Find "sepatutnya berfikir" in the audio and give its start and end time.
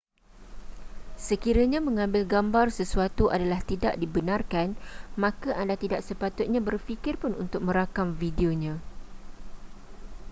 6.09-7.13